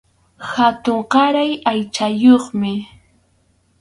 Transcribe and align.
Hatunkaray 0.51 1.51
aychayuqmi. 1.71 2.71